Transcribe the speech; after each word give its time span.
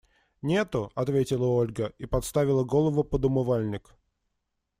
Нету,– 0.41 0.91
ответила 0.95 1.45
Ольга 1.45 1.93
и 1.99 2.07
подставила 2.07 2.63
голову 2.63 3.03
под 3.03 3.23
умывальник. 3.25 3.93